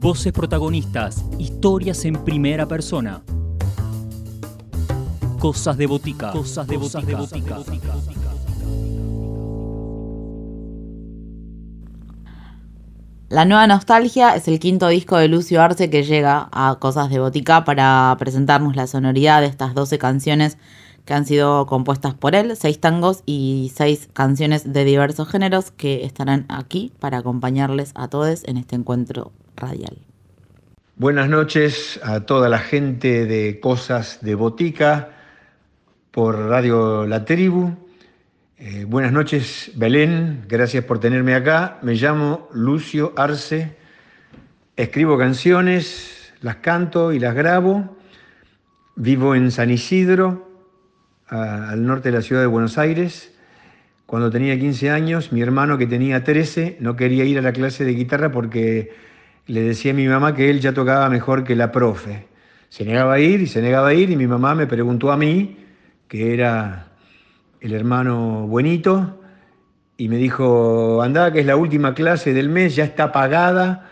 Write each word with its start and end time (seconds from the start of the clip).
Voces 0.00 0.32
protagonistas, 0.32 1.24
historias 1.40 2.04
en 2.04 2.22
primera 2.24 2.66
persona. 2.66 3.20
Cosas 5.40 5.76
de 5.76 5.88
botica. 5.88 6.30
Cosas 6.30 6.68
de 6.68 6.76
botica. 6.76 7.18
La 13.28 13.44
nueva 13.44 13.66
nostalgia 13.66 14.36
es 14.36 14.46
el 14.46 14.60
quinto 14.60 14.86
disco 14.86 15.16
de 15.16 15.26
Lucio 15.26 15.60
Arce 15.60 15.90
que 15.90 16.04
llega 16.04 16.48
a 16.52 16.76
Cosas 16.78 17.10
de 17.10 17.18
Botica 17.18 17.64
para 17.64 18.14
presentarnos 18.20 18.76
la 18.76 18.86
sonoridad 18.86 19.40
de 19.40 19.48
estas 19.48 19.74
12 19.74 19.98
canciones 19.98 20.58
que 21.06 21.14
han 21.14 21.26
sido 21.26 21.66
compuestas 21.66 22.14
por 22.14 22.36
él, 22.36 22.56
seis 22.56 22.78
tangos 22.78 23.24
y 23.26 23.72
seis 23.74 24.08
canciones 24.12 24.72
de 24.72 24.84
diversos 24.84 25.28
géneros 25.28 25.72
que 25.72 26.04
estarán 26.04 26.46
aquí 26.48 26.92
para 27.00 27.18
acompañarles 27.18 27.90
a 27.96 28.06
todos 28.06 28.44
en 28.44 28.58
este 28.58 28.76
encuentro 28.76 29.32
radial. 29.58 29.98
Buenas 30.96 31.28
noches 31.28 32.00
a 32.02 32.20
toda 32.20 32.48
la 32.48 32.58
gente 32.58 33.26
de 33.26 33.60
Cosas 33.60 34.18
de 34.20 34.34
Botica 34.34 35.10
por 36.10 36.36
Radio 36.36 37.06
La 37.06 37.24
Tribu. 37.24 37.72
Eh, 38.58 38.84
buenas 38.88 39.12
noches, 39.12 39.70
Belén, 39.76 40.44
gracias 40.48 40.84
por 40.84 40.98
tenerme 40.98 41.34
acá. 41.34 41.78
Me 41.82 41.94
llamo 41.94 42.48
Lucio 42.52 43.12
Arce, 43.16 43.76
escribo 44.76 45.16
canciones, 45.16 46.32
las 46.40 46.56
canto 46.56 47.12
y 47.12 47.20
las 47.20 47.36
grabo. 47.36 47.96
Vivo 48.96 49.36
en 49.36 49.52
San 49.52 49.70
Isidro, 49.70 50.50
al 51.28 51.86
norte 51.86 52.10
de 52.10 52.16
la 52.16 52.22
ciudad 52.22 52.42
de 52.42 52.48
Buenos 52.48 52.78
Aires. 52.78 53.32
Cuando 54.06 54.30
tenía 54.30 54.58
15 54.58 54.90
años, 54.90 55.30
mi 55.30 55.40
hermano 55.42 55.78
que 55.78 55.86
tenía 55.86 56.24
13 56.24 56.78
no 56.80 56.96
quería 56.96 57.24
ir 57.24 57.38
a 57.38 57.42
la 57.42 57.52
clase 57.52 57.84
de 57.84 57.92
guitarra 57.92 58.32
porque 58.32 58.92
le 59.48 59.62
decía 59.62 59.92
a 59.92 59.94
mi 59.94 60.06
mamá 60.06 60.34
que 60.34 60.50
él 60.50 60.60
ya 60.60 60.72
tocaba 60.72 61.08
mejor 61.08 61.42
que 61.42 61.56
la 61.56 61.72
profe. 61.72 62.28
Se 62.68 62.84
negaba 62.84 63.14
a 63.14 63.18
ir 63.18 63.40
y 63.40 63.46
se 63.46 63.62
negaba 63.62 63.88
a 63.88 63.94
ir 63.94 64.10
y 64.10 64.16
mi 64.16 64.26
mamá 64.26 64.54
me 64.54 64.66
preguntó 64.66 65.10
a 65.10 65.16
mí, 65.16 65.56
que 66.06 66.34
era 66.34 66.88
el 67.60 67.72
hermano 67.72 68.46
buenito 68.46 69.20
y 69.96 70.08
me 70.10 70.16
dijo, 70.16 71.02
anda, 71.02 71.32
que 71.32 71.40
es 71.40 71.46
la 71.46 71.56
última 71.56 71.94
clase 71.94 72.34
del 72.34 72.50
mes, 72.50 72.76
ya 72.76 72.84
está 72.84 73.10
pagada, 73.10 73.88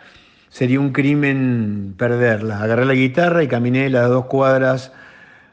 sería 0.50 0.78
un 0.78 0.92
crimen 0.92 1.94
perderla. 1.96 2.60
Agarré 2.60 2.84
la 2.84 2.94
guitarra 2.94 3.42
y 3.42 3.48
caminé 3.48 3.88
las 3.88 4.10
dos 4.10 4.26
cuadras 4.26 4.92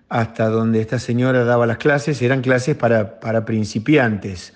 hasta 0.09 0.49
donde 0.49 0.81
esta 0.81 0.99
señora 0.99 1.45
daba 1.45 1.65
las 1.65 1.77
clases, 1.77 2.21
eran 2.21 2.41
clases 2.41 2.75
para, 2.75 3.21
para 3.21 3.45
principiantes. 3.45 4.53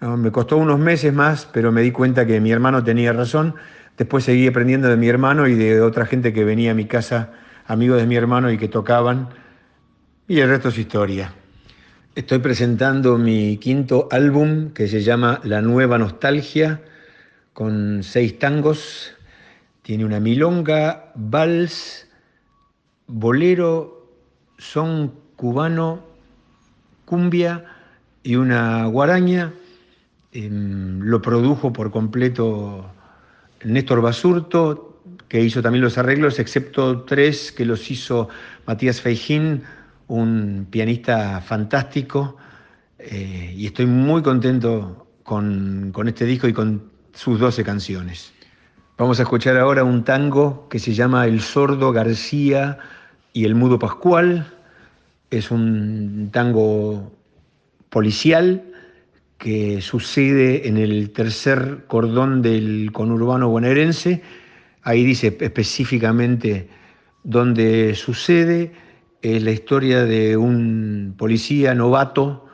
Me 0.00 0.32
costó 0.32 0.56
unos 0.56 0.78
meses 0.78 1.14
más, 1.14 1.48
pero 1.52 1.70
me 1.70 1.80
di 1.82 1.92
cuenta 1.92 2.26
que 2.26 2.40
mi 2.40 2.50
hermano 2.50 2.82
tenía 2.82 3.12
razón. 3.12 3.54
Después 4.00 4.24
seguí 4.24 4.46
aprendiendo 4.46 4.88
de 4.88 4.96
mi 4.96 5.10
hermano 5.10 5.46
y 5.46 5.54
de 5.54 5.82
otra 5.82 6.06
gente 6.06 6.32
que 6.32 6.42
venía 6.42 6.70
a 6.70 6.74
mi 6.74 6.86
casa, 6.86 7.32
amigos 7.66 7.98
de 7.98 8.06
mi 8.06 8.16
hermano 8.16 8.50
y 8.50 8.56
que 8.56 8.66
tocaban. 8.66 9.28
Y 10.26 10.40
el 10.40 10.48
resto 10.48 10.70
es 10.70 10.78
historia. 10.78 11.34
Estoy 12.14 12.38
presentando 12.38 13.18
mi 13.18 13.58
quinto 13.58 14.08
álbum 14.10 14.70
que 14.70 14.88
se 14.88 15.02
llama 15.02 15.42
La 15.44 15.60
Nueva 15.60 15.98
Nostalgia, 15.98 16.80
con 17.52 18.02
seis 18.02 18.38
tangos. 18.38 19.12
Tiene 19.82 20.06
una 20.06 20.18
milonga, 20.18 21.12
vals, 21.14 22.08
bolero, 23.06 24.08
son 24.56 25.12
cubano, 25.36 26.02
cumbia 27.04 27.66
y 28.22 28.36
una 28.36 28.86
guaraña. 28.86 29.52
Em, 30.32 31.00
lo 31.00 31.20
produjo 31.20 31.70
por 31.70 31.90
completo 31.90 32.94
Néstor 33.64 34.00
Basurto, 34.00 35.00
que 35.28 35.42
hizo 35.42 35.62
también 35.62 35.84
los 35.84 35.98
arreglos, 35.98 36.38
excepto 36.38 37.02
tres 37.02 37.52
que 37.52 37.64
los 37.64 37.90
hizo 37.90 38.28
Matías 38.66 39.00
Feijín 39.00 39.62
un 40.08 40.66
pianista 40.68 41.40
fantástico 41.40 42.36
eh, 42.98 43.54
y 43.56 43.66
estoy 43.66 43.86
muy 43.86 44.22
contento 44.22 45.06
con, 45.22 45.90
con 45.92 46.08
este 46.08 46.24
disco 46.24 46.48
y 46.48 46.52
con 46.52 46.90
sus 47.14 47.38
12 47.38 47.62
canciones. 47.62 48.32
Vamos 48.98 49.20
a 49.20 49.22
escuchar 49.22 49.56
ahora 49.56 49.84
un 49.84 50.04
tango 50.04 50.68
que 50.68 50.78
se 50.78 50.92
llama 50.94 51.26
El 51.26 51.40
sordo 51.40 51.92
García 51.92 52.78
y 53.32 53.44
el 53.44 53.54
mudo 53.54 53.78
Pascual. 53.78 54.52
Es 55.30 55.50
un 55.50 56.30
tango 56.32 57.12
policial 57.88 58.69
que 59.40 59.80
sucede 59.80 60.68
en 60.68 60.76
el 60.76 61.10
tercer 61.12 61.84
cordón 61.88 62.42
del 62.42 62.90
conurbano 62.92 63.48
bonaerense. 63.48 64.22
Ahí 64.82 65.02
dice 65.02 65.36
específicamente 65.40 66.68
dónde 67.24 67.94
sucede 67.94 68.72
es 69.22 69.42
la 69.42 69.50
historia 69.50 70.04
de 70.04 70.36
un 70.36 71.14
policía 71.16 71.74
novato, 71.74 72.46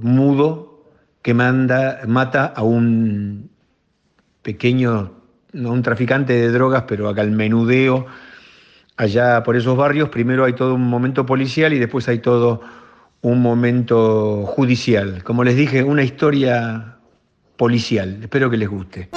mudo, 0.00 0.84
que 1.20 1.34
manda, 1.34 2.00
mata 2.06 2.46
a 2.46 2.62
un 2.62 3.50
pequeño, 4.42 5.14
no 5.52 5.72
un 5.72 5.82
traficante 5.82 6.32
de 6.32 6.50
drogas, 6.50 6.84
pero 6.86 7.08
acá 7.08 7.22
el 7.22 7.32
menudeo 7.32 8.06
allá 8.96 9.42
por 9.42 9.56
esos 9.56 9.76
barrios. 9.76 10.10
Primero 10.10 10.44
hay 10.44 10.52
todo 10.52 10.76
un 10.76 10.88
momento 10.88 11.26
policial 11.26 11.72
y 11.72 11.80
después 11.80 12.08
hay 12.08 12.20
todo 12.20 12.60
un 13.24 13.42
momento 13.42 14.46
judicial. 14.46 15.24
Como 15.24 15.42
les 15.42 15.56
dije, 15.56 15.82
una 15.82 16.04
historia 16.04 16.98
policial. 17.56 18.18
Espero 18.22 18.50
que 18.50 18.56
les 18.56 18.68
guste. 18.68 19.08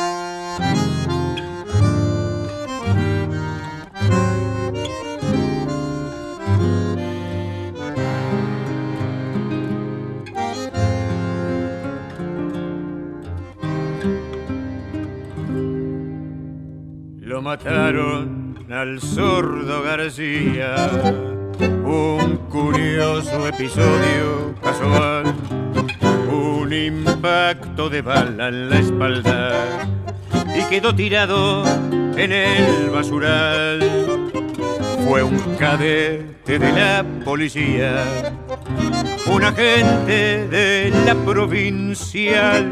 mataron 17.47 18.57
al 18.69 19.00
sordo 19.00 19.81
García. 19.81 20.75
Curioso 22.62 23.47
episodio 23.47 24.56
casual, 24.63 25.25
un 26.28 26.73
impacto 26.73 27.88
de 27.88 28.01
bala 28.01 28.47
en 28.47 28.69
la 28.69 28.79
espalda 28.79 29.51
y 30.56 30.63
quedó 30.63 30.96
tirado 30.96 31.63
en 32.17 32.31
el 32.31 32.90
basural. 32.90 34.31
Fue 35.06 35.22
un 35.22 35.38
cadete 35.59 36.57
de 36.57 36.72
la 36.72 37.06
policía, 37.23 38.03
un 39.28 39.44
agente 39.44 40.47
de 40.47 40.91
la 41.06 41.13
provincial 41.13 42.66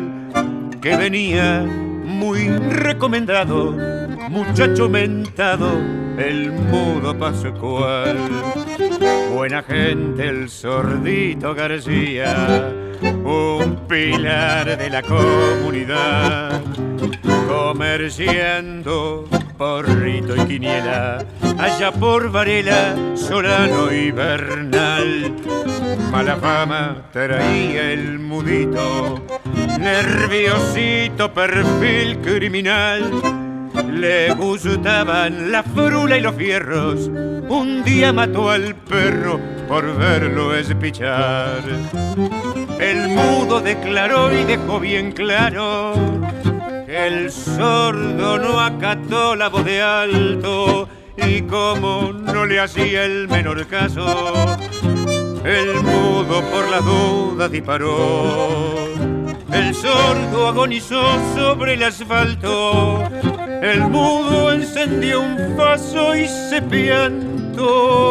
que 0.81 0.97
venía 0.97 1.61
muy 1.61 2.47
recomendado 2.47 3.94
muchacho 4.29 4.89
mentado, 4.89 5.79
el 6.17 6.51
mudo 6.51 7.17
Pascual. 7.17 8.17
Buena 9.33 9.61
gente 9.63 10.27
el 10.27 10.49
sordito 10.49 11.53
García, 11.53 12.73
un 13.01 13.81
pilar 13.87 14.77
de 14.77 14.89
la 14.89 15.01
comunidad, 15.01 16.61
comerciando 17.47 19.27
porrito 19.57 20.35
y 20.35 20.45
quiniela, 20.45 21.25
allá 21.57 21.91
por 21.91 22.31
Varela, 22.31 22.95
Solano 23.15 23.91
y 23.91 24.11
Bernal. 24.11 25.33
Mala 26.11 26.35
fama 26.37 27.03
traía 27.11 27.91
el 27.91 28.19
mudito, 28.19 29.21
nerviosito 29.79 31.33
perfil 31.33 32.19
criminal 32.19 33.44
le 33.91 34.33
gustaban 34.33 35.51
la 35.51 35.63
frula 35.63 36.17
y 36.17 36.21
los 36.21 36.35
fierros. 36.35 37.09
Un 37.49 37.83
día 37.83 38.11
mató 38.11 38.49
al 38.49 38.75
perro 38.75 39.39
por 39.67 39.97
verlo 39.97 40.55
espichar. 40.55 41.61
El 42.79 43.09
mudo 43.09 43.61
declaró 43.61 44.31
y 44.33 44.43
dejó 44.43 44.79
bien 44.79 45.11
claro 45.11 45.93
que 46.85 47.07
el 47.07 47.31
sordo 47.31 48.37
no 48.37 48.59
acató 48.59 49.35
la 49.35 49.49
voz 49.49 49.65
de 49.65 49.81
alto 49.81 50.87
y 51.17 51.41
como 51.43 52.11
no 52.13 52.45
le 52.45 52.59
hacía 52.59 53.05
el 53.05 53.27
menor 53.27 53.65
caso, 53.67 54.57
el 55.43 55.75
mudo 55.81 56.41
por 56.51 56.69
la 56.69 56.79
duda 56.79 57.47
disparó. 57.47 58.75
El 59.51 59.73
sordo 59.73 60.47
agonizó 60.47 61.01
sobre 61.35 61.75
el 61.75 61.83
asfalto 61.83 63.03
el 63.61 63.81
mudo 63.89 64.51
encendió 64.51 65.21
un 65.21 65.55
paso 65.55 66.15
y 66.15 66.27
se 66.27 66.61
piantó. 66.61 68.05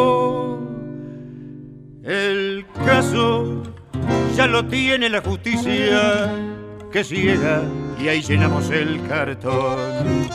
El 2.05 2.67
caso 2.85 3.63
ya 4.37 4.47
lo 4.47 4.67
tiene 4.67 5.09
la 5.09 5.21
justicia 5.23 6.31
que 6.93 7.03
ciega 7.05 7.63
y 7.99 8.09
ahí 8.09 8.21
llenamos 8.23 8.71
el 8.71 9.01
cartón. 9.09 10.29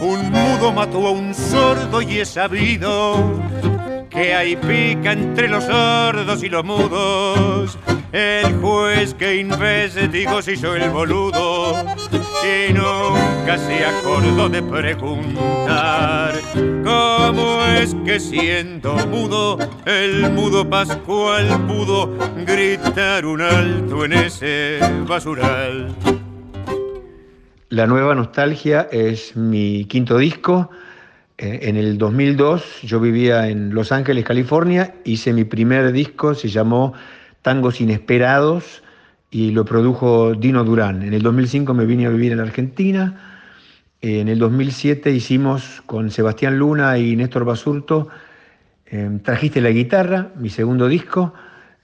Un 0.00 0.30
mudo 0.30 0.72
mató 0.72 1.06
a 1.06 1.10
un 1.10 1.34
sordo 1.34 2.02
y 2.02 2.18
es 2.18 2.28
sabido 2.28 3.40
que 4.10 4.34
hay 4.34 4.56
pica 4.56 5.12
entre 5.12 5.48
los 5.48 5.64
sordos 5.64 6.42
y 6.42 6.48
los 6.48 6.64
mudos. 6.64 7.78
El 8.12 8.54
juez 8.60 9.14
que 9.14 9.36
investigó 9.36 10.40
se 10.40 10.52
hizo 10.52 10.74
el 10.74 10.90
boludo 10.90 11.74
y 12.44 12.72
nunca 12.72 13.58
se 13.58 13.84
acordó 13.84 14.48
de 14.48 14.62
preguntar 14.62 16.34
cómo 16.84 17.64
es 17.64 17.94
que 18.04 18.20
siendo 18.20 18.94
mudo 19.08 19.58
el 19.84 20.30
mudo 20.30 20.68
Pascual 20.68 21.48
pudo 21.66 22.16
gritar 22.46 23.26
un 23.26 23.40
alto 23.40 24.04
en 24.04 24.12
ese 24.12 24.78
basural. 25.06 25.94
La 27.68 27.86
nueva 27.86 28.14
nostalgia 28.14 28.88
es 28.92 29.36
mi 29.36 29.84
quinto 29.86 30.18
disco 30.18 30.70
eh, 31.38 31.68
en 31.68 31.76
el 31.76 31.98
2002 31.98 32.80
yo 32.82 32.98
vivía 32.98 33.48
en 33.48 33.74
Los 33.74 33.92
Ángeles, 33.92 34.24
California, 34.24 34.94
hice 35.04 35.34
mi 35.34 35.44
primer 35.44 35.92
disco, 35.92 36.34
se 36.34 36.48
llamó 36.48 36.94
Tangos 37.46 37.80
Inesperados 37.80 38.82
y 39.30 39.52
lo 39.52 39.64
produjo 39.64 40.34
Dino 40.34 40.64
Durán. 40.64 41.04
En 41.04 41.14
el 41.14 41.22
2005 41.22 41.74
me 41.74 41.86
vine 41.86 42.06
a 42.06 42.08
vivir 42.08 42.32
en 42.32 42.38
la 42.38 42.42
Argentina. 42.42 43.44
En 44.00 44.26
el 44.26 44.40
2007 44.40 45.12
hicimos 45.12 45.80
con 45.86 46.10
Sebastián 46.10 46.58
Luna 46.58 46.98
y 46.98 47.14
Néstor 47.14 47.44
Basurto 47.44 48.08
em, 48.84 49.20
Trajiste 49.20 49.60
la 49.60 49.70
guitarra, 49.70 50.32
mi 50.36 50.50
segundo 50.50 50.88
disco. 50.88 51.34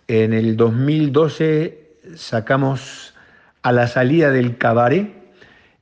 En 0.08 0.32
el 0.32 0.56
2012 0.56 1.98
sacamos 2.16 3.14
A 3.62 3.70
la 3.70 3.86
salida 3.86 4.32
del 4.32 4.56
cabaret 4.58 5.12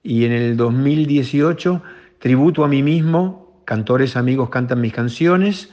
y 0.03 0.27
en 0.27 0.33
el 0.33 0.59
2018 0.59 1.83
Tributo 2.19 2.65
a 2.65 2.69
mí 2.69 2.83
mismo, 2.83 3.63
cantores 3.65 4.19
amigos 4.19 4.51
cantan 4.51 4.83
mis 4.83 4.93
canciones, 4.93 5.71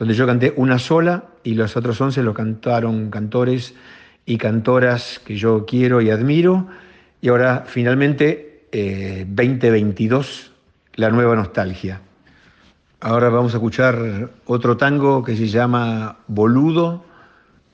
donde 0.00 0.14
yo 0.14 0.26
canté 0.26 0.54
una 0.56 0.78
sola 0.78 1.24
y 1.44 1.52
los 1.52 1.76
otros 1.76 2.00
once 2.00 2.22
lo 2.22 2.32
cantaron 2.32 3.10
cantores 3.10 3.74
y 4.24 4.38
cantoras 4.38 5.20
que 5.22 5.36
yo 5.36 5.66
quiero 5.66 6.00
y 6.00 6.08
admiro. 6.08 6.68
Y 7.20 7.28
ahora 7.28 7.64
finalmente 7.66 8.64
2022, 9.28 10.40
eh, 10.40 10.90
la 10.94 11.10
nueva 11.10 11.36
nostalgia. 11.36 12.00
Ahora 13.00 13.28
vamos 13.28 13.52
a 13.52 13.58
escuchar 13.58 14.30
otro 14.46 14.78
tango 14.78 15.22
que 15.22 15.36
se 15.36 15.48
llama 15.48 16.16
Boludo. 16.28 17.04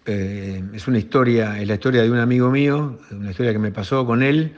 Eh, 0.05 0.64
es 0.75 0.88
una 0.88 0.99
historia, 0.99 1.61
es 1.61 1.69
la 1.69 1.75
historia 1.75 2.02
de 2.02 2.11
un 2.11 2.19
amigo 2.19 2.50
mío, 2.50 2.99
una 3.12 3.31
historia 3.31 3.52
que 3.52 3.61
me 3.61 3.70
pasó 3.70 4.05
con 4.05 4.25
él, 4.25 4.56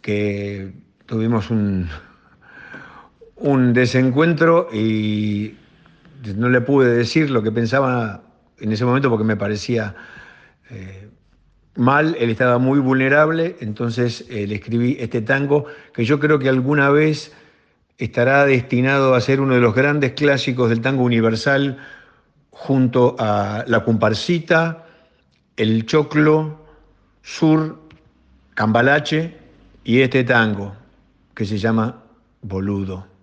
que 0.00 0.72
tuvimos 1.04 1.50
un, 1.50 1.88
un 3.34 3.72
desencuentro 3.72 4.68
y 4.72 5.56
no 6.34 6.48
le 6.48 6.60
pude 6.60 6.94
decir 6.94 7.30
lo 7.30 7.42
que 7.42 7.52
pensaba 7.52 8.22
en 8.58 8.72
ese 8.72 8.84
momento 8.84 9.10
porque 9.10 9.24
me 9.24 9.36
parecía 9.36 9.94
eh, 10.70 11.08
mal, 11.76 12.16
él 12.18 12.30
estaba 12.30 12.58
muy 12.58 12.78
vulnerable, 12.78 13.56
entonces 13.60 14.24
eh, 14.28 14.46
le 14.46 14.56
escribí 14.56 14.96
este 14.98 15.20
tango 15.20 15.66
que 15.92 16.04
yo 16.04 16.18
creo 16.18 16.38
que 16.38 16.48
alguna 16.48 16.90
vez 16.90 17.32
estará 17.98 18.44
destinado 18.46 19.14
a 19.14 19.20
ser 19.20 19.40
uno 19.40 19.54
de 19.54 19.60
los 19.60 19.74
grandes 19.74 20.12
clásicos 20.12 20.68
del 20.68 20.80
tango 20.80 21.02
universal 21.02 21.78
junto 22.50 23.16
a 23.18 23.64
La 23.66 23.84
Comparsita, 23.84 24.86
El 25.56 25.86
Choclo, 25.86 26.64
Sur, 27.22 27.78
Cambalache 28.54 29.36
y 29.84 30.00
este 30.00 30.24
tango 30.24 30.74
que 31.34 31.44
se 31.44 31.58
llama 31.58 32.02
Boludo. 32.42 33.15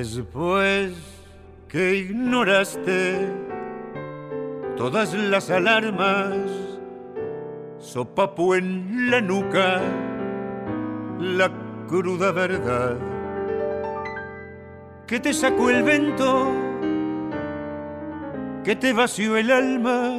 Después 0.00 0.94
que 1.68 1.96
ignoraste 1.96 3.28
todas 4.74 5.12
las 5.12 5.50
alarmas, 5.50 6.38
sopapo 7.78 8.54
en 8.54 9.10
la 9.10 9.20
nuca, 9.20 9.82
la 11.18 11.52
cruda 11.86 12.32
verdad 12.32 12.96
que 15.06 15.20
te 15.20 15.34
sacó 15.34 15.68
el 15.68 15.82
vento, 15.82 16.50
que 18.64 18.76
te 18.76 18.94
vació 18.94 19.36
el 19.36 19.50
alma, 19.50 20.18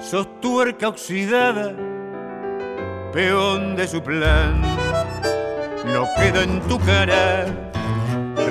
sos 0.00 0.38
tuerca 0.42 0.88
oxidada, 0.88 1.72
peón 3.10 3.74
de 3.74 3.88
su 3.88 4.02
plan, 4.02 4.60
no 5.86 6.04
queda 6.18 6.42
en 6.42 6.60
tu 6.68 6.78
cara 6.80 7.70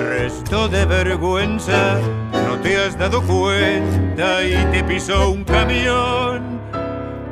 resto 0.02 0.68
de 0.68 0.84
vergüenza, 0.84 1.98
no 2.32 2.58
te 2.60 2.76
has 2.76 2.98
dado 2.98 3.22
cuenta 3.22 4.42
y 4.44 4.54
te 4.72 4.84
pisó 4.84 5.30
un 5.30 5.44
camión, 5.44 6.60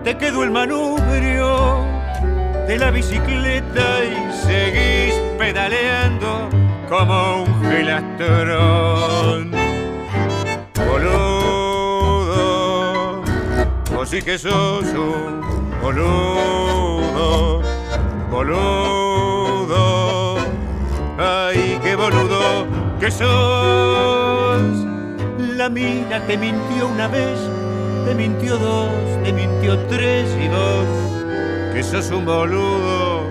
te 0.05 0.17
quedó 0.17 0.45
el 0.45 0.51
manubrio 0.51 1.85
de 2.67 2.79
la 2.79 2.91
bicicleta 2.91 4.05
y 4.05 4.33
seguís 4.33 5.15
pedaleando 5.39 6.49
como 6.89 7.45
un 7.45 7.63
gelastrón. 7.63 9.51
Boludo, 10.89 12.33
vos 13.95 14.09
sí 14.09 14.23
que 14.23 14.39
sos 14.39 14.85
un 14.85 15.41
boludo, 15.83 17.63
boludo, 18.31 19.71
ay 21.19 21.79
qué 21.83 21.97
boludo 21.97 22.40
que 23.01 23.11
sos. 23.11 24.61
La 25.57 25.69
mina 25.71 26.21
te 26.27 26.37
mintió 26.37 26.89
una 26.89 27.09
vez, 27.09 27.39
te 28.07 28.15
mintió 28.15 28.59
dos, 28.59 28.91
te 29.25 29.33
mintió 29.33 29.79
tres 29.87 30.29
y 30.39 30.49
dos, 30.49 30.87
que 31.73 31.83
sos 31.83 32.11
un 32.11 32.27
boludo. 32.27 33.23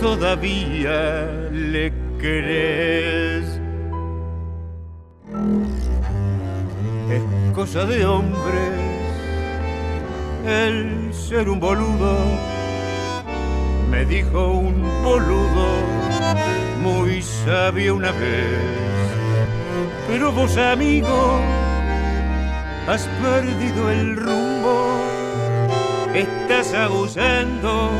Todavía 0.00 1.26
le 1.50 1.92
crees. 2.18 3.44
Es 7.10 7.22
cosa 7.54 7.84
de 7.86 8.04
hombres 8.04 8.72
el 10.46 11.14
ser 11.14 11.48
un 11.48 11.60
boludo. 11.60 12.16
Me 13.90 14.04
dijo 14.04 14.48
un 14.48 14.82
boludo 15.02 16.01
muy 16.82 17.22
sabio 17.22 17.94
una 17.94 18.10
vez. 18.12 18.58
Pero 20.08 20.32
vos, 20.32 20.56
amigo, 20.56 21.40
has 22.88 23.06
perdido 23.22 23.90
el 23.90 24.16
rumbo, 24.16 25.00
estás 26.12 26.74
abusando 26.74 27.90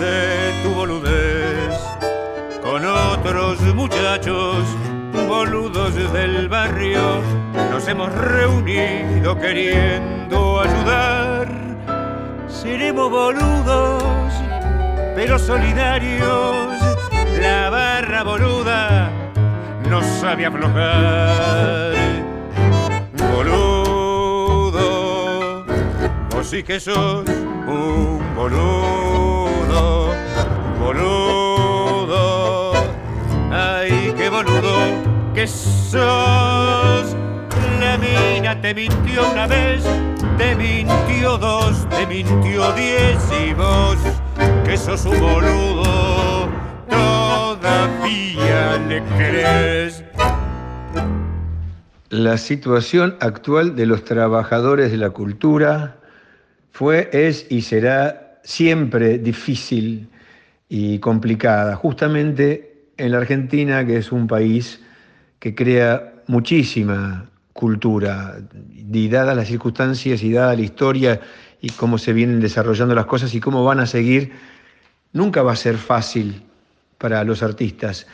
de 0.00 0.62
tu 0.62 0.74
boludez 0.74 1.78
con 2.62 2.84
otros 2.84 3.60
muchachos 3.74 4.64
boludos 5.28 5.94
del 6.12 6.48
barrio. 6.48 7.22
Nos 7.70 7.86
hemos 7.86 8.12
reunido 8.12 9.38
queriendo 9.38 10.60
ayudar. 10.60 11.48
Seremos 12.48 13.10
boludos, 13.10 14.32
pero 15.14 15.38
solidarios 15.38 16.65
barra 17.70 18.22
boluda 18.22 19.10
no 19.88 20.02
sabe 20.02 20.46
aflojar. 20.46 21.94
Boludo, 23.34 24.84
vos 26.30 26.46
sí 26.46 26.62
que 26.62 26.78
sos 26.80 27.24
un 27.66 28.22
boludo, 28.34 30.12
boludo, 30.80 32.72
ay 33.52 34.14
qué 34.16 34.28
boludo 34.28 34.78
que 35.34 35.46
sos. 35.46 37.14
La 37.80 37.98
mina 37.98 38.60
te 38.60 38.74
mintió 38.74 39.30
una 39.30 39.46
vez, 39.46 39.84
te 40.38 40.56
mintió 40.56 41.38
dos, 41.38 41.88
te 41.90 42.06
mintió 42.06 42.72
diez 42.72 43.18
y 43.46 43.54
vos 43.54 43.96
que 44.64 44.76
sos 44.76 45.04
un 45.04 45.20
boludo 45.20 46.65
La 52.08 52.38
situación 52.38 53.16
actual 53.20 53.76
de 53.76 53.84
los 53.84 54.04
trabajadores 54.04 54.90
de 54.90 54.96
la 54.96 55.10
cultura 55.10 55.98
fue, 56.70 57.10
es 57.12 57.46
y 57.50 57.62
será 57.62 58.40
siempre 58.42 59.18
difícil 59.18 60.08
y 60.68 60.98
complicada, 61.00 61.76
justamente 61.76 62.90
en 62.96 63.12
la 63.12 63.18
Argentina, 63.18 63.84
que 63.84 63.98
es 63.98 64.12
un 64.12 64.26
país 64.26 64.80
que 65.38 65.54
crea 65.54 66.14
muchísima 66.26 67.28
cultura, 67.52 68.38
y 68.74 69.08
dadas 69.08 69.36
las 69.36 69.48
circunstancias 69.48 70.22
y 70.22 70.32
dada 70.32 70.54
la 70.54 70.62
historia 70.62 71.20
y 71.60 71.70
cómo 71.70 71.98
se 71.98 72.12
vienen 72.12 72.40
desarrollando 72.40 72.94
las 72.94 73.06
cosas 73.06 73.34
y 73.34 73.40
cómo 73.40 73.64
van 73.64 73.80
a 73.80 73.86
seguir, 73.86 74.32
nunca 75.12 75.42
va 75.42 75.52
a 75.52 75.56
ser 75.56 75.76
fácil 75.76 76.45
para 76.98 77.22
los 77.24 77.42
artistas. 77.42 78.06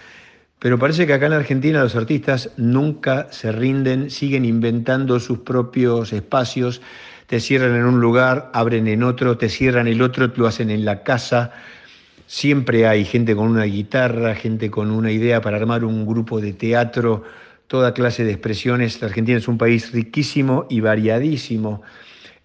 Pero 0.58 0.78
parece 0.78 1.06
que 1.08 1.12
acá 1.12 1.26
en 1.26 1.32
Argentina 1.32 1.82
los 1.82 1.96
artistas 1.96 2.50
nunca 2.56 3.26
se 3.32 3.50
rinden, 3.50 4.10
siguen 4.10 4.44
inventando 4.44 5.18
sus 5.18 5.38
propios 5.38 6.12
espacios, 6.12 6.80
te 7.26 7.40
cierran 7.40 7.74
en 7.74 7.84
un 7.84 8.00
lugar, 8.00 8.50
abren 8.54 8.86
en 8.86 9.02
otro, 9.02 9.36
te 9.36 9.48
cierran 9.48 9.88
el 9.88 10.00
otro, 10.02 10.30
lo 10.36 10.46
hacen 10.46 10.70
en 10.70 10.84
la 10.84 11.02
casa. 11.02 11.50
Siempre 12.26 12.86
hay 12.86 13.04
gente 13.04 13.34
con 13.34 13.48
una 13.48 13.64
guitarra, 13.64 14.34
gente 14.36 14.70
con 14.70 14.90
una 14.90 15.10
idea 15.10 15.40
para 15.40 15.56
armar 15.56 15.84
un 15.84 16.06
grupo 16.06 16.40
de 16.40 16.52
teatro, 16.52 17.24
toda 17.66 17.92
clase 17.92 18.24
de 18.24 18.30
expresiones. 18.30 19.00
La 19.00 19.08
Argentina 19.08 19.38
es 19.38 19.48
un 19.48 19.58
país 19.58 19.92
riquísimo 19.92 20.66
y 20.70 20.80
variadísimo 20.80 21.82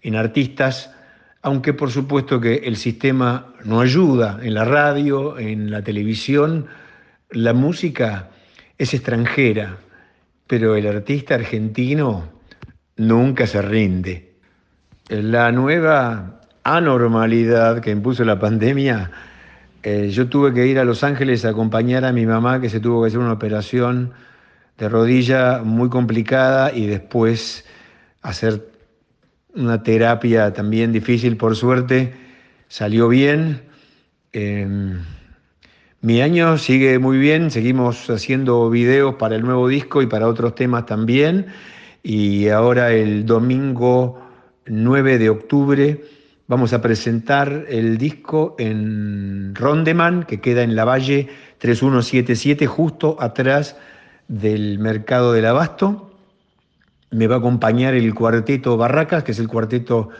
en 0.02 0.16
artistas, 0.16 0.90
aunque 1.42 1.72
por 1.72 1.90
supuesto 1.90 2.40
que 2.40 2.56
el 2.64 2.76
sistema 2.76 3.54
no 3.64 3.80
ayuda 3.80 4.38
en 4.42 4.54
la 4.54 4.64
radio, 4.64 5.38
en 5.38 5.70
la 5.70 5.82
televisión, 5.82 6.66
la 7.30 7.52
música 7.52 8.30
es 8.76 8.94
extranjera, 8.94 9.78
pero 10.46 10.76
el 10.76 10.86
artista 10.86 11.34
argentino 11.34 12.28
nunca 12.96 13.46
se 13.46 13.62
rinde. 13.62 14.34
La 15.08 15.52
nueva 15.52 16.40
anormalidad 16.64 17.80
que 17.80 17.90
impuso 17.90 18.24
la 18.24 18.38
pandemia, 18.38 19.10
eh, 19.82 20.10
yo 20.10 20.28
tuve 20.28 20.52
que 20.52 20.66
ir 20.66 20.78
a 20.78 20.84
Los 20.84 21.04
Ángeles 21.04 21.44
a 21.44 21.50
acompañar 21.50 22.04
a 22.04 22.12
mi 22.12 22.26
mamá 22.26 22.60
que 22.60 22.68
se 22.68 22.80
tuvo 22.80 23.02
que 23.02 23.08
hacer 23.08 23.20
una 23.20 23.32
operación 23.32 24.12
de 24.76 24.88
rodilla 24.88 25.62
muy 25.64 25.88
complicada 25.88 26.72
y 26.72 26.86
después 26.86 27.64
hacer 28.22 28.77
una 29.54 29.82
terapia 29.82 30.52
también 30.52 30.92
difícil, 30.92 31.36
por 31.36 31.56
suerte, 31.56 32.14
salió 32.68 33.08
bien. 33.08 33.62
Em, 34.32 35.00
mi 36.00 36.20
año 36.20 36.58
sigue 36.58 36.98
muy 36.98 37.18
bien, 37.18 37.50
seguimos 37.50 38.08
haciendo 38.08 38.70
videos 38.70 39.16
para 39.16 39.36
el 39.36 39.42
nuevo 39.42 39.66
disco 39.68 40.02
y 40.02 40.06
para 40.06 40.28
otros 40.28 40.54
temas 40.54 40.86
también. 40.86 41.46
Y 42.02 42.48
ahora 42.48 42.92
el 42.92 43.26
domingo 43.26 44.20
9 44.66 45.18
de 45.18 45.30
octubre 45.30 46.04
vamos 46.46 46.72
a 46.72 46.80
presentar 46.80 47.66
el 47.68 47.98
disco 47.98 48.54
en 48.58 49.54
Rondeman, 49.54 50.22
que 50.24 50.40
queda 50.40 50.62
en 50.62 50.76
la 50.76 50.84
Valle 50.84 51.28
3177, 51.58 52.66
justo 52.66 53.16
atrás 53.20 53.76
del 54.28 54.78
Mercado 54.78 55.32
del 55.32 55.46
Abasto. 55.46 56.07
Me 57.10 57.26
va 57.26 57.36
a 57.36 57.38
acompañar 57.38 57.94
el 57.94 58.14
cuarteto 58.14 58.76
Barracas, 58.76 59.24
que 59.24 59.32
es 59.32 59.38
el 59.38 59.48
cuarteto 59.48 60.10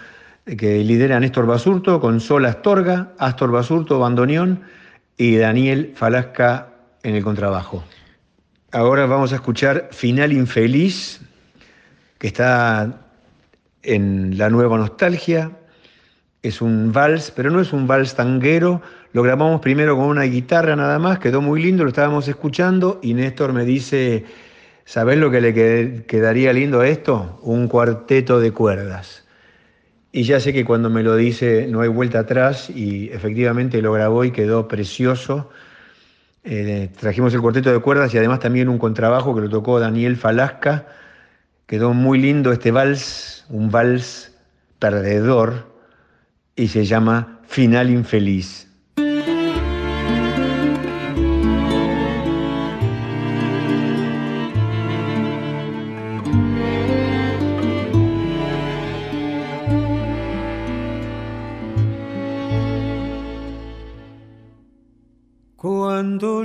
que 0.56 0.82
lidera 0.82 1.20
Néstor 1.20 1.46
Basurto, 1.46 2.00
con 2.00 2.20
Sol 2.20 2.46
Astorga, 2.46 3.12
Astor 3.18 3.50
Basurto, 3.50 3.98
bandoneón 3.98 4.62
y 5.16 5.36
Daniel 5.36 5.92
Falasca 5.94 6.68
en 7.02 7.14
el 7.14 7.22
contrabajo. 7.22 7.84
Ahora 8.72 9.06
vamos 9.06 9.32
a 9.32 9.36
escuchar 9.36 9.88
Final 9.92 10.32
Infeliz, 10.32 11.20
que 12.18 12.28
está 12.28 13.00
en 13.82 14.36
la 14.38 14.50
nueva 14.50 14.78
nostalgia. 14.78 15.52
Es 16.42 16.62
un 16.62 16.92
vals, 16.92 17.30
pero 17.34 17.50
no 17.50 17.60
es 17.60 17.72
un 17.72 17.86
vals 17.86 18.14
tanguero. 18.14 18.80
Lo 19.12 19.22
grabamos 19.22 19.60
primero 19.60 19.96
con 19.96 20.06
una 20.06 20.22
guitarra 20.24 20.76
nada 20.76 20.98
más, 20.98 21.18
quedó 21.18 21.40
muy 21.40 21.62
lindo, 21.62 21.82
lo 21.82 21.88
estábamos 21.88 22.28
escuchando 22.28 23.00
y 23.02 23.14
Néstor 23.14 23.52
me 23.52 23.64
dice, 23.64 24.24
¿sabés 24.88 25.18
lo 25.18 25.30
que 25.30 25.42
le 25.42 26.06
quedaría 26.06 26.50
lindo 26.54 26.80
a 26.80 26.88
esto? 26.88 27.38
Un 27.42 27.68
cuarteto 27.68 28.40
de 28.40 28.52
cuerdas. 28.52 29.26
Y 30.12 30.22
ya 30.22 30.40
sé 30.40 30.54
que 30.54 30.64
cuando 30.64 30.88
me 30.88 31.02
lo 31.02 31.14
dice 31.14 31.66
no 31.68 31.82
hay 31.82 31.90
vuelta 31.90 32.20
atrás 32.20 32.70
y 32.70 33.10
efectivamente 33.10 33.82
lo 33.82 33.92
grabó 33.92 34.24
y 34.24 34.30
quedó 34.30 34.66
precioso. 34.66 35.50
Eh, 36.42 36.88
trajimos 36.98 37.34
el 37.34 37.42
cuarteto 37.42 37.70
de 37.70 37.80
cuerdas 37.80 38.14
y 38.14 38.18
además 38.18 38.40
también 38.40 38.70
un 38.70 38.78
contrabajo 38.78 39.34
que 39.34 39.42
lo 39.42 39.50
tocó 39.50 39.78
Daniel 39.78 40.16
Falasca. 40.16 40.86
Quedó 41.66 41.92
muy 41.92 42.18
lindo 42.18 42.50
este 42.50 42.70
vals, 42.70 43.44
un 43.50 43.70
vals 43.70 44.32
perdedor 44.78 45.70
y 46.56 46.68
se 46.68 46.86
llama 46.86 47.40
Final 47.46 47.90
Infeliz. 47.90 48.67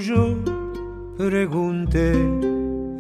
Yo 0.04 0.36
pregunté, 1.18 2.14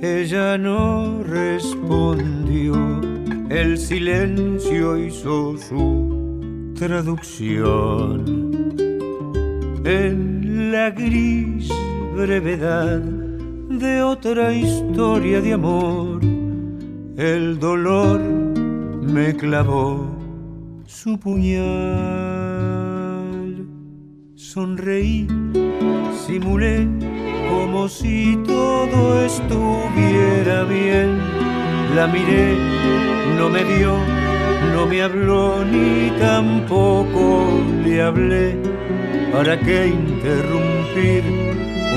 ella 0.01 0.57
no 0.57 1.21
respondió. 1.23 3.01
El 3.49 3.77
silencio 3.77 4.97
hizo 4.97 5.57
su 5.57 6.73
traducción. 6.75 8.23
En 9.85 10.71
la 10.71 10.91
gris 10.91 11.69
brevedad 12.15 13.01
de 13.01 14.01
otra 14.01 14.53
historia 14.53 15.41
de 15.41 15.53
amor, 15.53 16.21
el 17.17 17.59
dolor 17.59 18.21
me 18.21 19.35
clavó 19.35 20.07
su 20.85 21.19
puñal. 21.19 21.63
Sonreí 24.35 25.27
Simulé 26.25 26.87
como 27.49 27.87
si 27.87 28.37
todo 28.45 29.23
estuviera 29.23 30.63
bien. 30.63 31.19
La 31.95 32.07
miré, 32.07 32.57
no 33.37 33.49
me 33.49 33.63
vio, 33.63 33.97
no 34.73 34.85
me 34.85 35.01
habló 35.01 35.63
ni 35.63 36.11
tampoco 36.19 37.47
le 37.83 38.01
hablé. 38.01 38.57
¿Para 39.31 39.59
qué 39.59 39.87
interrumpir 39.87 41.23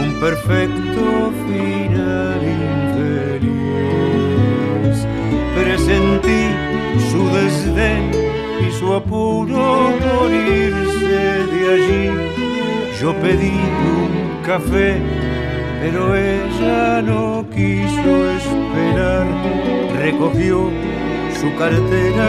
un 0.01 0.21
perfecto 0.21 1.33
final 1.47 2.41
infeliz? 2.63 3.77
Presentí 5.55 6.43
su 7.11 7.29
desdén 7.29 8.11
y 8.67 8.73
su 8.79 8.95
apuro 8.95 9.93
por 10.01 10.31
irse 10.33 11.47
de 11.53 11.63
allí. 11.75 12.46
Yo 13.01 13.15
pedí 13.21 13.53
un 13.53 14.43
café, 14.43 14.97
pero 15.83 16.17
ella 16.17 17.03
no 17.03 17.45
quiso 17.51 18.31
esperar. 18.31 19.27
Recogió 19.99 20.71
su 21.39 21.55
cartera, 21.57 22.29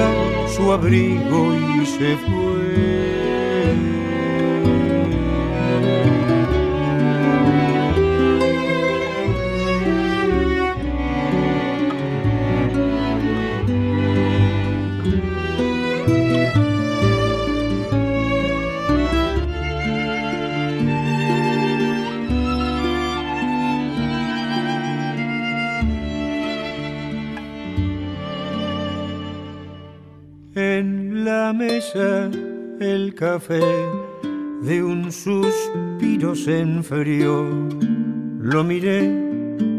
su 0.54 0.74
abrigo 0.74 1.56
y 1.56 1.86
se 1.86 2.18
fue. 2.18 3.07
Mesa 31.54 32.32
el 32.80 33.14
café 33.14 33.62
de 34.64 34.82
un 34.82 35.12
suspiro 35.12 36.36
se 36.36 36.62
enfrió. 36.62 37.46
Lo 38.40 38.64
miré 38.64 39.04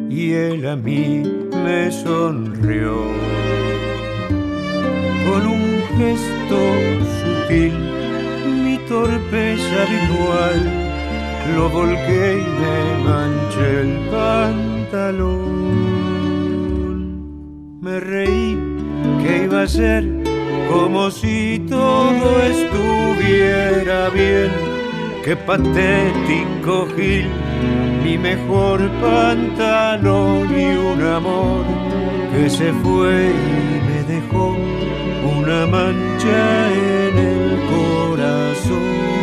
y 0.08 0.32
él 0.32 0.68
a 0.68 0.76
mí 0.76 1.22
me 1.64 1.90
sonrió. 1.90 2.94
Con 5.26 5.46
un 5.48 5.82
gesto 5.98 6.60
sutil, 7.18 7.74
mi 8.62 8.78
torpeza 8.88 9.82
habitual, 9.82 10.60
lo 11.56 11.68
volqué 11.70 12.38
y 12.38 12.46
me 12.60 12.78
manché 13.04 13.80
el 13.80 13.92
pantalón. 14.10 15.58
hacer 19.58 20.27
como 20.70 21.10
si 21.10 21.60
todo 21.68 22.42
estuviera 22.42 24.10
bien. 24.10 24.50
Qué 25.24 25.36
patético 25.36 26.86
Gil, 26.96 27.26
mi 28.04 28.16
mejor 28.16 28.88
pantalón 29.00 30.48
y 30.58 30.76
un 30.76 31.02
amor 31.02 31.64
que 32.32 32.48
se 32.48 32.72
fue 32.72 33.30
y 33.30 33.80
me 33.88 34.02
dejó 34.14 34.56
una 35.38 35.66
mancha 35.66 36.72
en 36.72 37.18
el 37.18 37.60
corazón. 37.68 39.17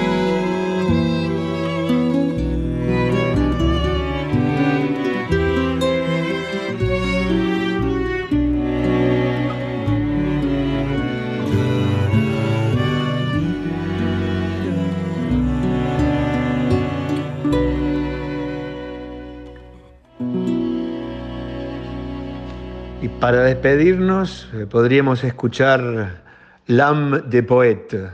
Para 23.20 23.44
despedirnos, 23.44 24.50
eh, 24.54 24.66
podríamos 24.66 25.24
escuchar 25.24 26.24
L'âme 26.68 27.22
de 27.22 27.44
poète, 27.44 28.10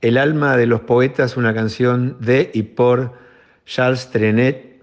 El 0.00 0.18
alma 0.18 0.56
de 0.56 0.66
los 0.66 0.82
poetas, 0.82 1.36
una 1.36 1.54
canción 1.54 2.18
de 2.20 2.50
y 2.52 2.62
por 2.62 3.14
Charles 3.64 4.10
Trenet, 4.10 4.82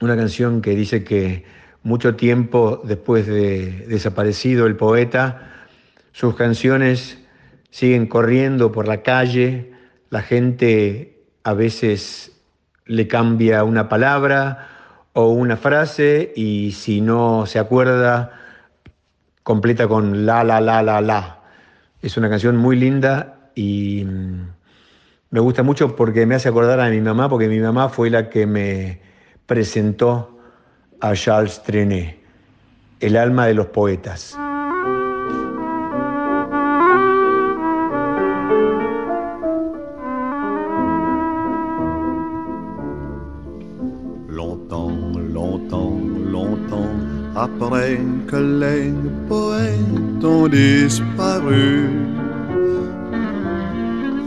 una 0.00 0.16
canción 0.16 0.60
que 0.60 0.74
dice 0.74 1.04
que 1.04 1.44
mucho 1.84 2.16
tiempo 2.16 2.82
después 2.84 3.26
de 3.26 3.86
desaparecido 3.86 4.66
el 4.66 4.76
poeta, 4.76 5.52
sus 6.10 6.34
canciones 6.34 7.18
siguen 7.70 8.06
corriendo 8.06 8.72
por 8.72 8.88
la 8.88 9.02
calle, 9.02 9.72
la 10.10 10.22
gente 10.22 11.22
a 11.44 11.54
veces 11.54 12.32
le 12.86 13.06
cambia 13.06 13.62
una 13.62 13.88
palabra 13.88 14.68
o 15.12 15.28
una 15.28 15.56
frase 15.56 16.32
y 16.34 16.72
si 16.72 17.00
no 17.00 17.46
se 17.46 17.58
acuerda, 17.58 18.41
completa 19.42 19.88
con 19.88 20.26
la, 20.26 20.44
la, 20.44 20.60
la, 20.60 20.82
la, 20.82 21.00
la. 21.00 21.40
Es 22.00 22.16
una 22.16 22.28
canción 22.28 22.56
muy 22.56 22.76
linda 22.76 23.50
y 23.54 24.04
mm, 24.04 24.46
me 25.30 25.40
gusta 25.40 25.62
mucho 25.62 25.96
porque 25.96 26.26
me 26.26 26.34
hace 26.34 26.48
acordar 26.48 26.80
a 26.80 26.88
mi 26.88 27.00
mamá, 27.00 27.28
porque 27.28 27.48
mi 27.48 27.58
mamá 27.58 27.88
fue 27.88 28.10
la 28.10 28.28
que 28.28 28.46
me 28.46 29.00
presentó 29.46 30.38
a 31.00 31.14
Charles 31.14 31.62
Trenet, 31.62 32.18
el 33.00 33.16
alma 33.16 33.46
de 33.46 33.54
los 33.54 33.66
poetas. 33.66 34.36
Les 48.32 48.92
poètes 49.28 50.24
ont 50.24 50.48
disparu. 50.48 51.88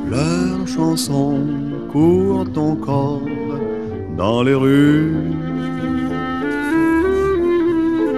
Leurs 0.09 0.67
chansons 0.67 1.47
courent 1.91 2.45
encore 2.55 3.21
dans 4.17 4.43
les 4.43 4.53
rues. 4.53 5.13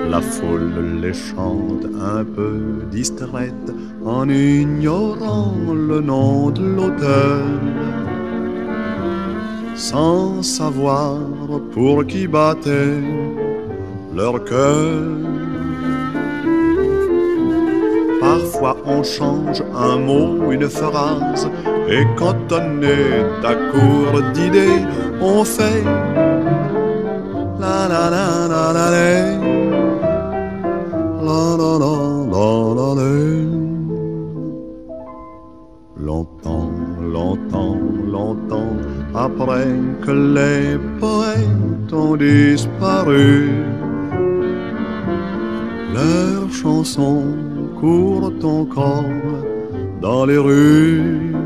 La 0.10 0.22
foule 0.22 1.00
les 1.02 1.14
chante 1.14 1.86
un 2.02 2.24
peu 2.24 2.86
distraite 2.92 3.72
en 4.06 4.28
ignorant 4.30 5.54
le 5.74 6.00
nom 6.00 6.50
de 6.50 6.64
l'auteur, 6.64 7.42
sans 9.76 10.42
savoir 10.42 11.20
pour 11.74 12.06
qui 12.06 12.26
battait 12.28 13.02
leur 14.16 14.44
cœur. 14.44 15.37
On 18.60 19.04
change 19.04 19.62
un 19.76 19.98
mot, 19.98 20.52
une 20.52 20.68
phrase, 20.68 21.48
et 21.88 22.04
quand 22.16 22.36
on 22.52 22.82
est 22.82 23.46
à 23.46 23.54
court 23.72 24.22
d'idées, 24.34 24.84
on 25.22 25.44
fait 25.44 25.84
la 27.60 27.88
la 27.88 28.10
la 28.10 28.48
la 28.48 28.74
la 28.74 28.92
la 28.92 29.02
la 31.22 31.42
la 31.62 31.72
la 31.78 32.48
la 32.78 32.90
la. 32.96 33.12
Longtemps, 36.00 36.72
longtemps, 37.00 37.78
longtemps 38.12 38.76
après 39.14 39.68
que 40.04 40.12
les 40.12 40.78
poètes 41.00 41.94
ont 41.94 42.16
disparu 42.16 43.52
leurs 45.94 46.52
chansons 46.52 47.24
court 47.80 48.34
ton 48.40 48.66
corps 48.66 49.04
dans 50.02 50.26
les 50.26 50.38
rues. 50.38 51.37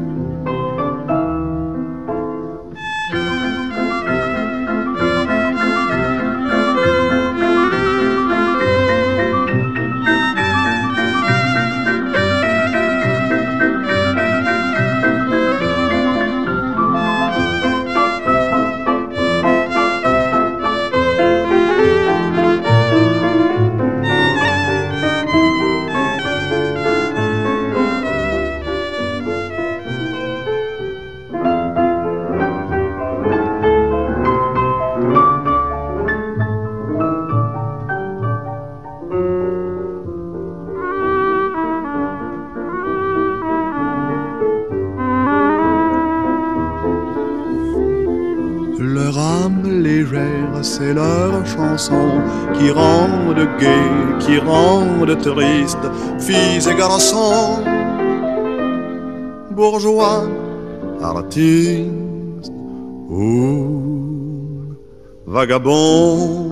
Qui 51.89 52.69
rendent 52.71 53.47
gai, 53.59 54.17
qui 54.19 54.37
rendent 54.37 55.17
triste, 55.17 55.79
filles 56.19 56.69
et 56.69 56.75
garçons, 56.75 57.63
bourgeois, 59.51 60.27
artistes 61.01 62.51
ou 63.09 64.75
vagabonds. 65.25 66.51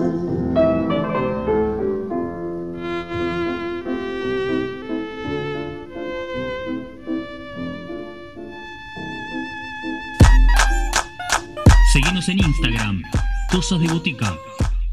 Seguimos 11.92 12.28
en 12.28 12.38
Instagram, 12.38 13.02
Cosas 13.50 13.80
de 13.80 13.88
Botica. 13.88 14.36